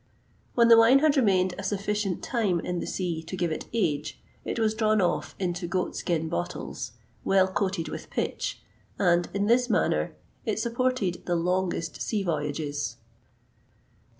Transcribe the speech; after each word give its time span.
When 0.55 0.67
the 0.67 0.79
wine 0.79 0.97
had 0.97 1.15
remained 1.15 1.53
a 1.59 1.63
sufficient 1.63 2.23
time 2.23 2.59
in 2.59 2.79
the 2.79 2.87
sea 2.87 3.21
to 3.21 3.37
give 3.37 3.51
it 3.51 3.67
age, 3.71 4.19
it 4.43 4.57
was 4.57 4.73
drawn 4.73 4.99
off 4.99 5.35
into 5.37 5.67
goatskin 5.67 6.27
bottles, 6.27 6.93
well 7.23 7.47
coated 7.47 7.87
with 7.87 8.09
pitch, 8.09 8.63
and, 8.97 9.29
in 9.35 9.45
this 9.45 9.69
manner 9.69 10.15
it 10.43 10.57
supported 10.57 11.21
the 11.27 11.35
longest 11.35 12.01
sea 12.01 12.23
voyages. 12.23 12.97